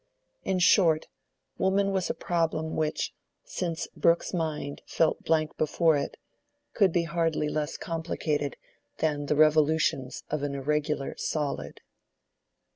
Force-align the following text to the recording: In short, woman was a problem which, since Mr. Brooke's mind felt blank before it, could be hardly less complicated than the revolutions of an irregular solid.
In 0.43 0.57
short, 0.57 1.09
woman 1.59 1.91
was 1.91 2.09
a 2.09 2.15
problem 2.15 2.75
which, 2.75 3.13
since 3.43 3.85
Mr. 3.85 3.93
Brooke's 4.01 4.33
mind 4.33 4.81
felt 4.87 5.21
blank 5.23 5.55
before 5.57 5.95
it, 5.95 6.17
could 6.73 6.91
be 6.91 7.03
hardly 7.03 7.47
less 7.49 7.77
complicated 7.77 8.57
than 8.97 9.27
the 9.27 9.35
revolutions 9.35 10.23
of 10.31 10.41
an 10.41 10.55
irregular 10.55 11.13
solid. 11.19 11.81